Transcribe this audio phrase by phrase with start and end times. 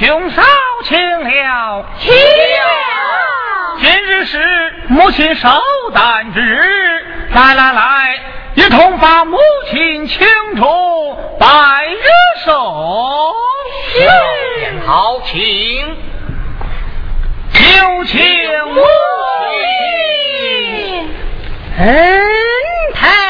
[0.00, 0.42] 兄嫂
[0.84, 2.16] 请了，请了。
[3.82, 4.38] 今日是
[4.88, 5.50] 母亲寿
[5.92, 7.04] 诞之日，
[7.34, 8.18] 来来来，
[8.54, 9.36] 一同把母
[9.70, 10.26] 亲庆
[10.56, 10.64] 祝
[11.38, 12.06] 拜日
[12.46, 13.34] 寿。
[13.92, 14.08] 是，
[14.86, 15.38] 好，请
[17.52, 18.18] 有请
[18.72, 18.80] 母
[20.96, 21.10] 亲。
[21.78, 22.24] 恩
[22.94, 23.29] 泰。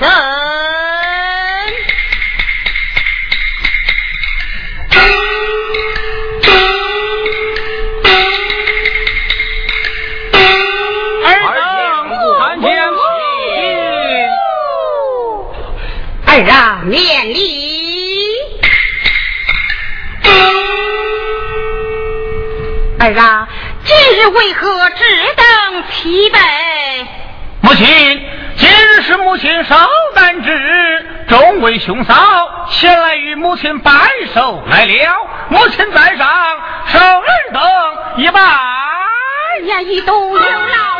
[0.00, 0.18] 神儿，
[22.98, 23.46] 儿啊，
[23.84, 25.04] 今日为何只
[25.36, 26.38] 等齐备？
[27.60, 28.23] 母亲，
[29.04, 29.76] 是母亲稍
[30.14, 33.90] 难之日，众位兄嫂前来与母亲拜
[34.34, 35.28] 寿来了。
[35.50, 36.26] 母亲在上，
[36.86, 37.62] 受尔等
[38.16, 38.40] 一拜。
[38.40, 40.93] 哎呀，一度有劳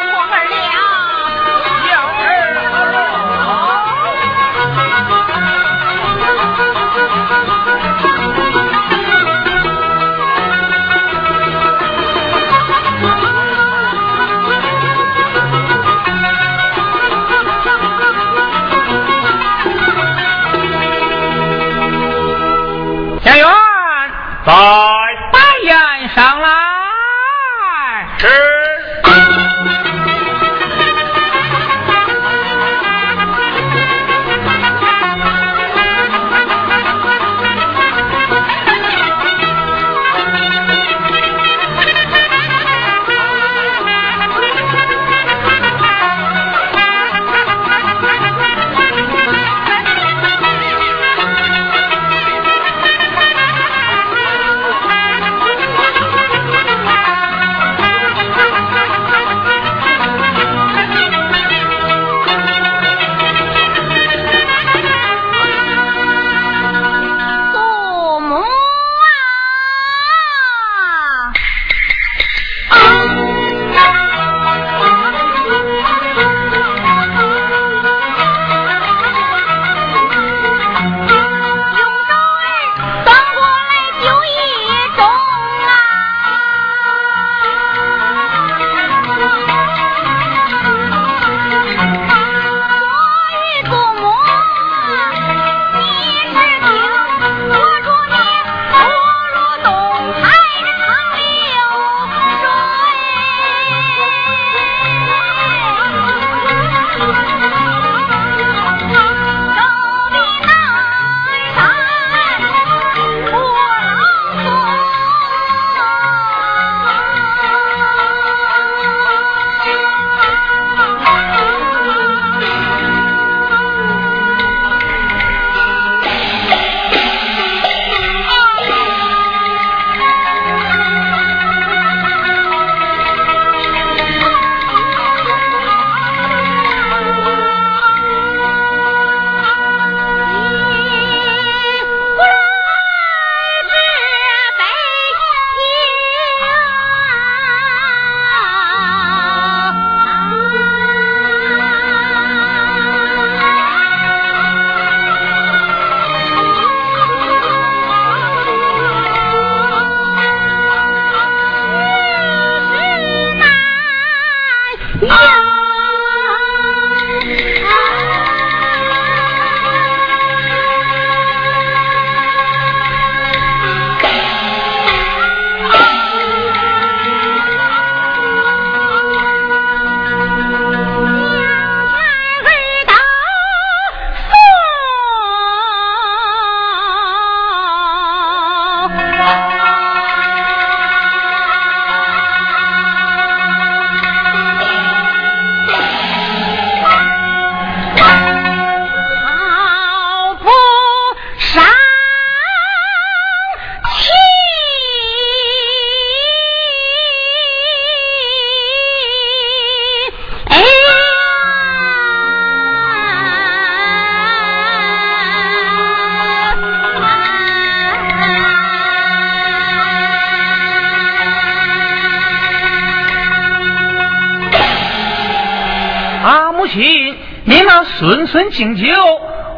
[228.34, 228.92] 孙孙敬酒，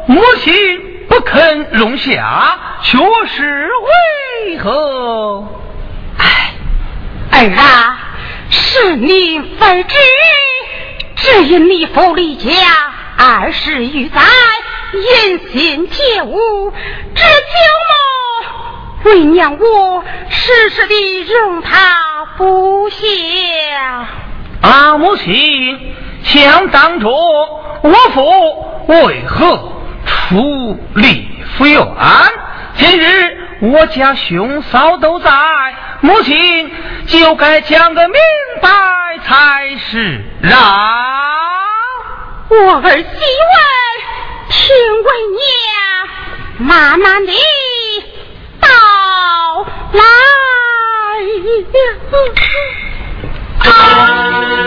[0.05, 0.53] 母亲
[1.09, 3.71] 不肯容下，却是
[4.45, 5.43] 为何？
[6.19, 6.53] 哎，
[7.31, 7.97] 儿啊，
[8.51, 9.97] 是你非知，
[11.15, 12.51] 只因你父离家
[13.17, 14.21] 二十余载，
[14.93, 16.71] 言行皆无，
[17.15, 17.31] 这酒
[17.89, 22.97] 么，为娘我时时的容他不下。
[24.61, 29.73] 啊，母亲，想当初我父为何
[30.05, 31.85] 出离府院？
[32.75, 35.29] 今日我家兄嫂都在，
[36.01, 36.71] 母亲
[37.07, 38.17] 就该讲个明
[38.61, 38.69] 白
[39.25, 40.53] 才是啊！
[42.49, 43.13] 我儿媳问，
[44.49, 44.59] 听
[45.03, 47.33] 为娘慢慢的
[48.61, 48.67] 到
[49.91, 50.03] 来。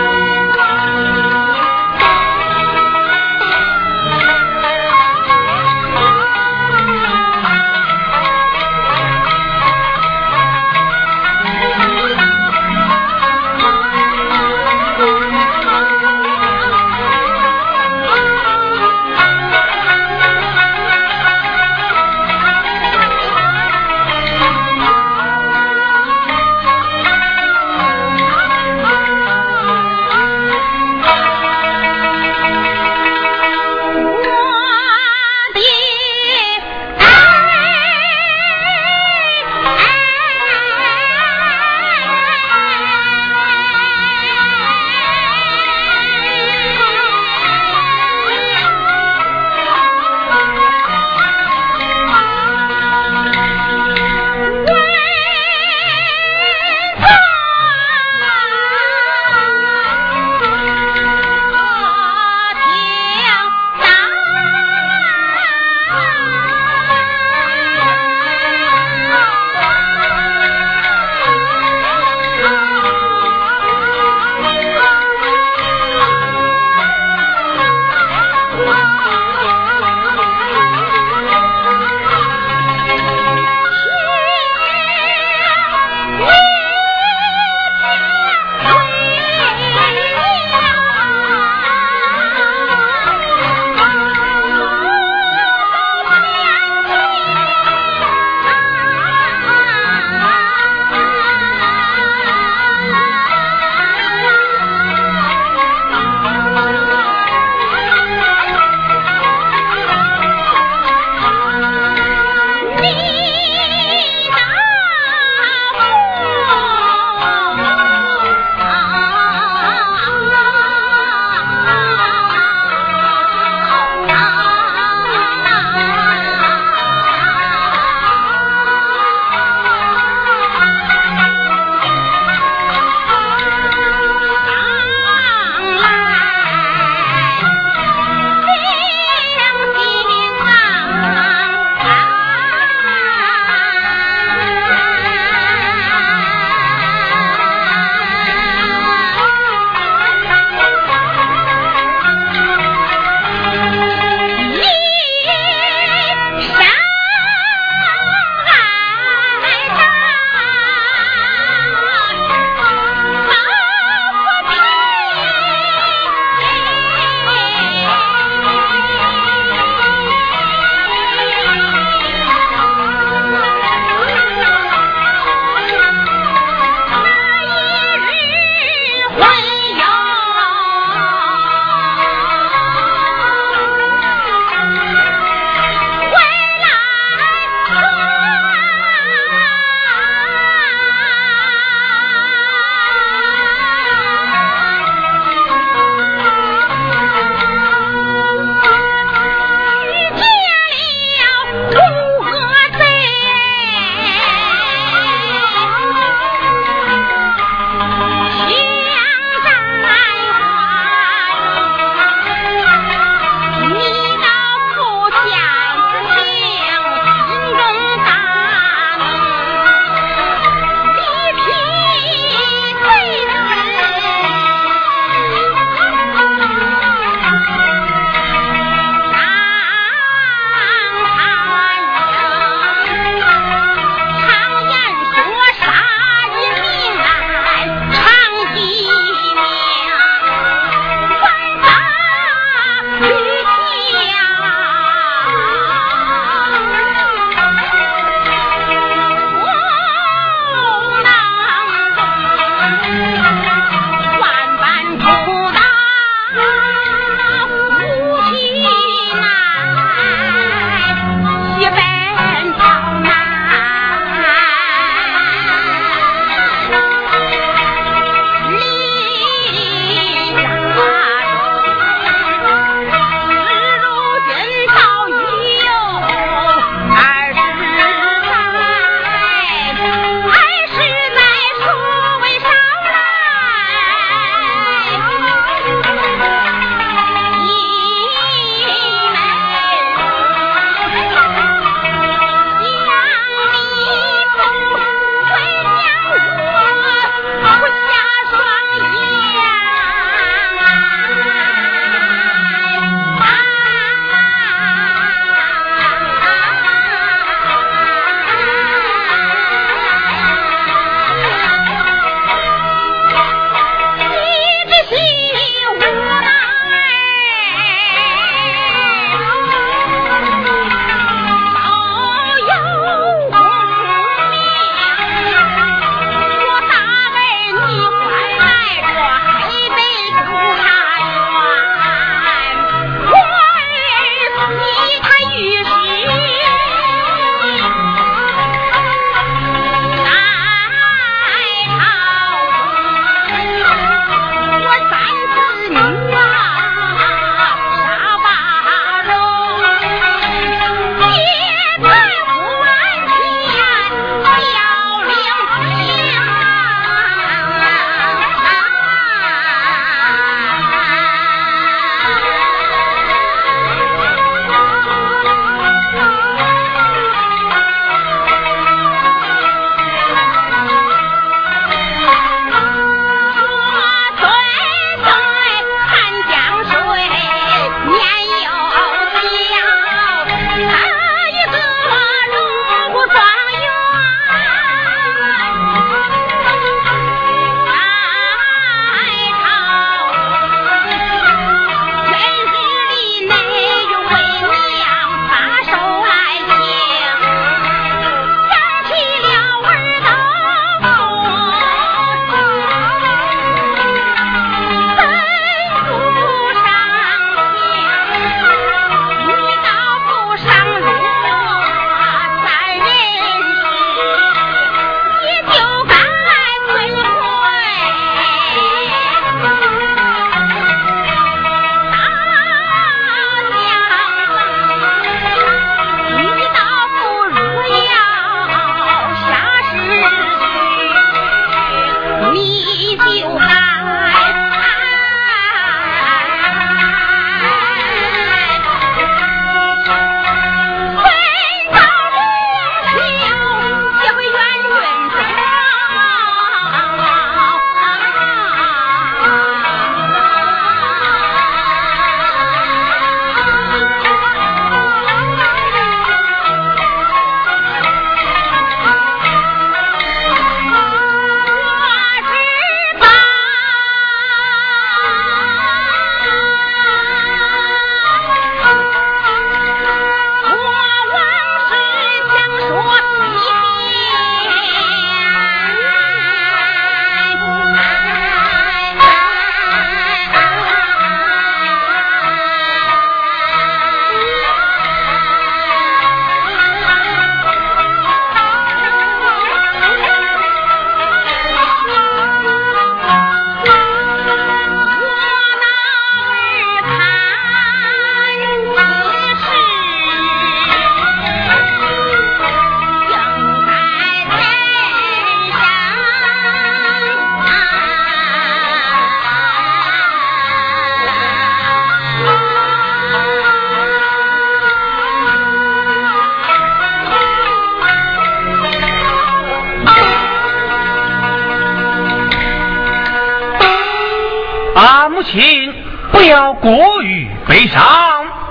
[525.23, 525.73] 亲，
[526.11, 527.81] 不要过于悲伤。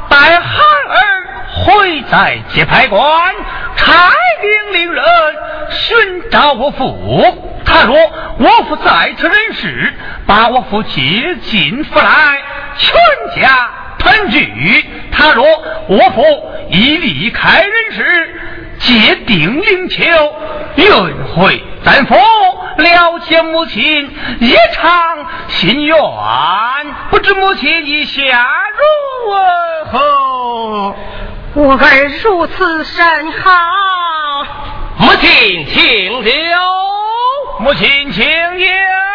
[0.09, 1.27] 待孩儿
[1.65, 3.35] 回在节牌关，
[3.77, 5.05] 差兵令人
[5.71, 7.53] 寻找我父。
[7.65, 7.97] 他若
[8.39, 9.95] 我父在此人世，
[10.27, 12.43] 把我父接进府来，
[12.77, 12.97] 全
[13.41, 14.85] 家团聚。
[15.13, 15.45] 他若
[15.87, 16.23] 我父
[16.71, 18.41] 已离开人世，
[18.81, 20.03] 借定灵丘，
[20.77, 22.15] 运回咱府。
[22.77, 25.97] 了解母亲一场心愿，
[27.11, 28.23] 不知母亲意下
[28.79, 28.83] 如
[29.93, 30.97] 何？
[31.55, 33.51] 我儿如此甚好，
[34.97, 36.33] 母亲请留，
[37.59, 38.25] 母亲请
[38.57, 39.10] 留。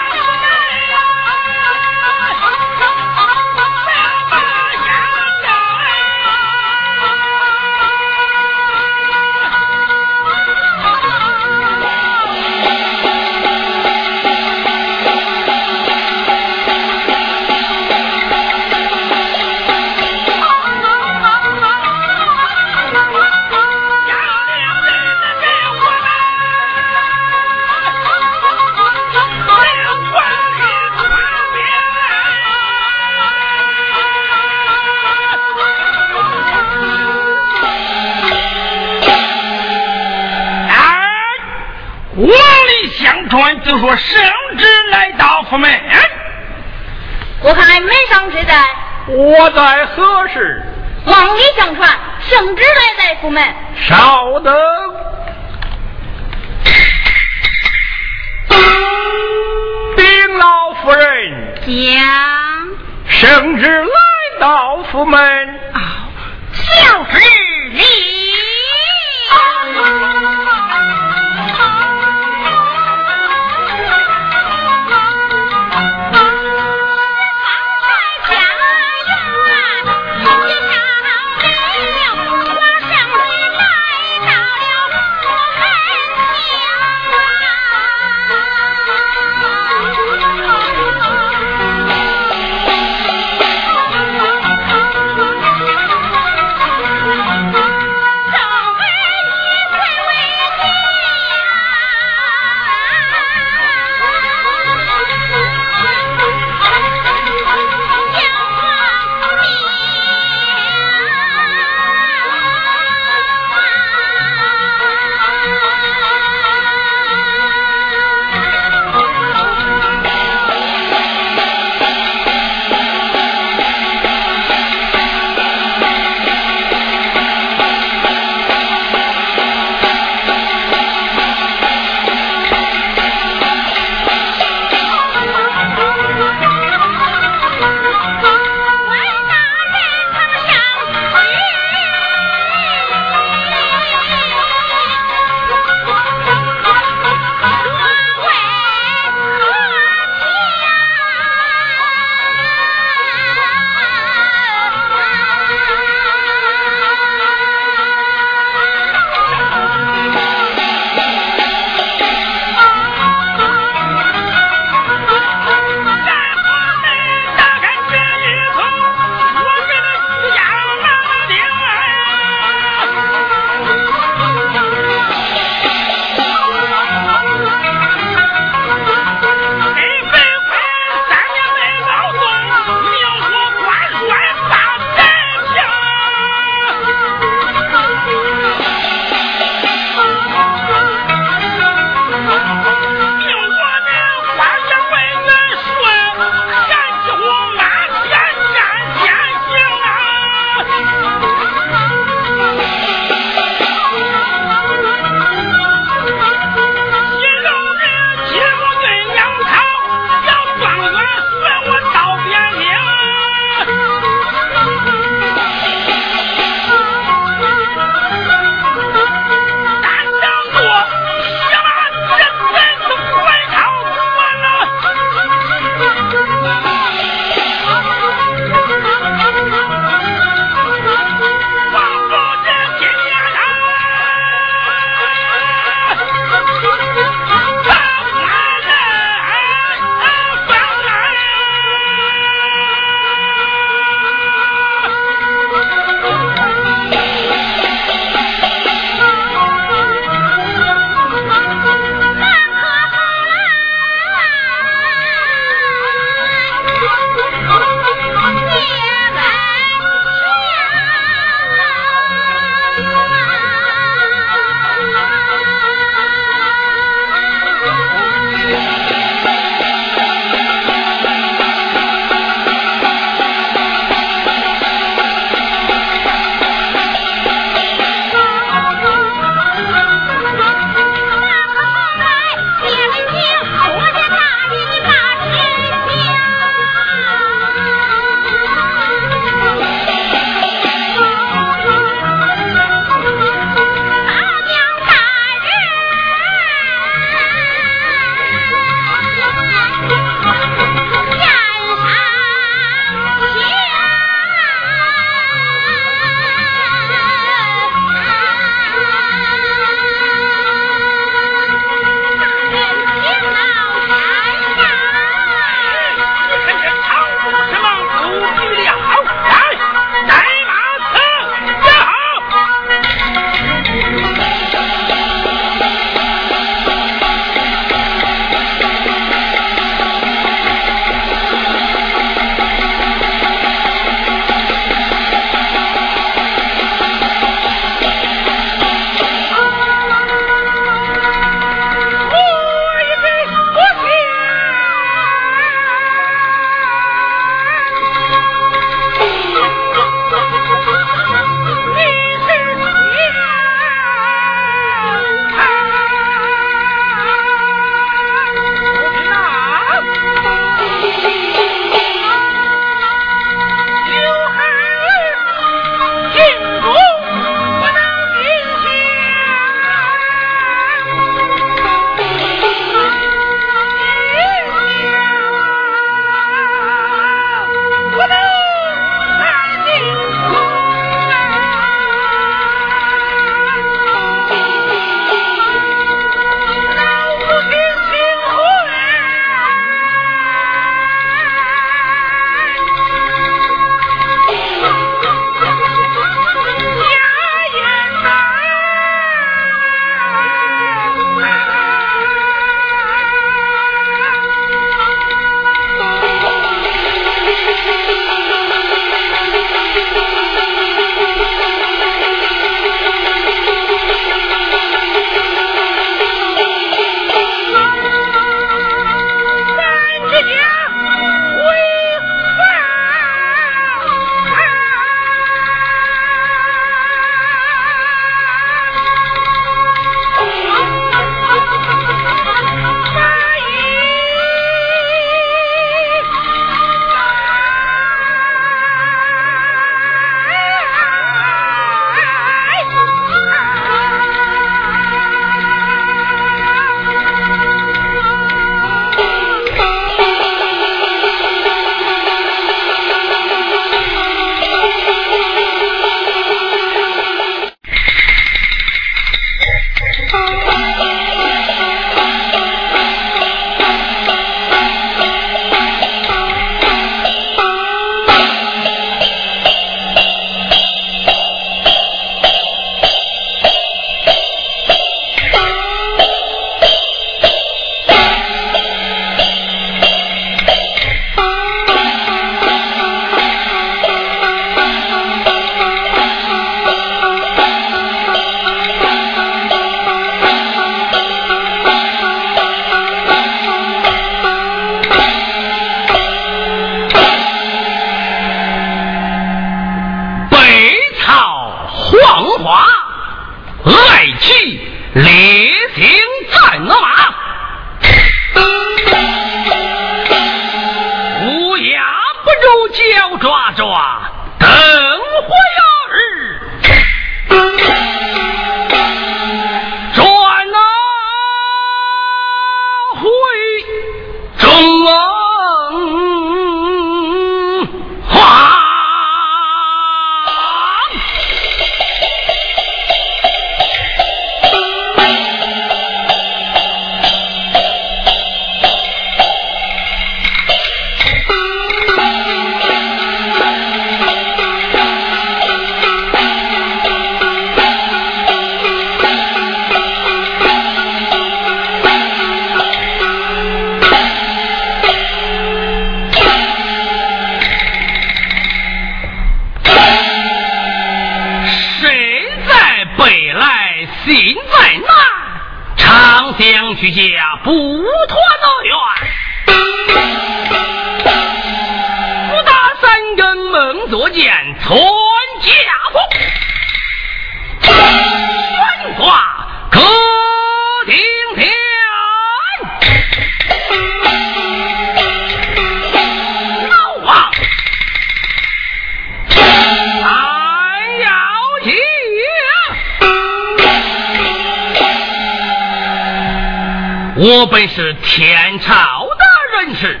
[597.20, 598.72] 我本是天朝
[599.18, 600.00] 的人士，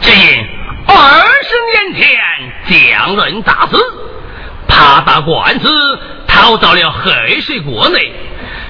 [0.00, 0.48] 只因
[0.86, 0.94] 二
[1.42, 2.18] 十年前
[2.70, 3.76] 将人大死，
[4.66, 8.10] 怕打官司逃到了黑水国内，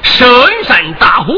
[0.02, 0.26] 深
[0.64, 1.32] 山大虎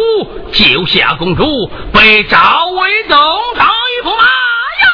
[0.51, 3.19] 救下公主，被赵威东
[3.57, 4.25] 厂一驸马
[4.81, 4.87] 呀！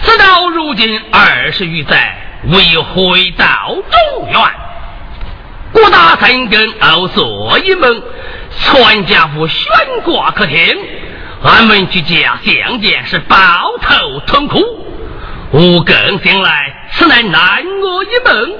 [0.00, 4.65] 此到如今二十余载，未回到中原。
[5.76, 8.02] 郭大三根奥索一门，
[8.58, 9.60] 全家福悬
[10.04, 10.56] 挂客厅。
[11.42, 13.36] 俺们居家相见是抱
[13.82, 14.58] 头痛哭。
[15.52, 18.54] 吾更醒来，此乃难我一梦，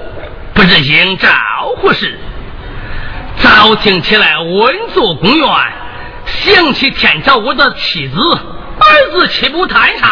[0.52, 1.30] 不知应召
[1.80, 2.18] 何时。
[3.38, 5.48] 早听起来稳坐公园，
[6.26, 10.10] 想起天朝我的妻子儿子，岂不叹煞？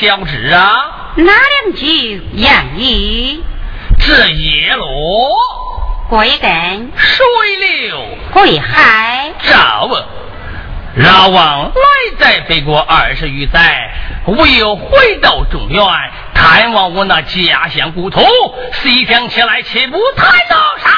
[0.00, 1.12] 语，你可晓知啊？
[1.16, 3.42] 哪两句言语？
[3.98, 4.88] 这叶落
[6.08, 7.26] 归根，水
[7.56, 9.32] 流归海。
[9.42, 9.88] 赵
[10.96, 11.72] 老王来
[12.18, 13.92] 在北国二十余载，
[14.26, 15.84] 唯有回到中原，
[16.34, 18.20] 探望我那家乡故土。
[18.72, 20.90] 细想起来，岂不太闹啥？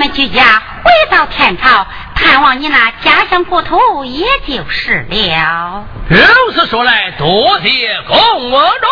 [0.00, 5.84] 我们举家回到天朝，探望你那家乡故土，也就是了。
[6.08, 8.16] 如此说来，多谢公
[8.50, 8.86] 主。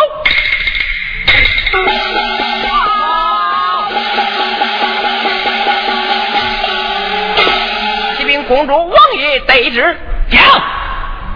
[8.18, 9.96] 启禀公主，王爷得知，
[10.30, 10.42] 讲，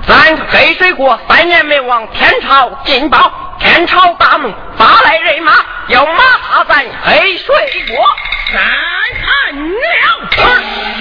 [0.07, 3.57] 咱黑水国三年没往天朝进报。
[3.59, 5.53] 天朝大怒，发来人马，
[5.87, 7.55] 要马踏咱黑水
[7.89, 8.05] 国，
[8.53, 8.61] 三
[9.23, 10.92] 看了。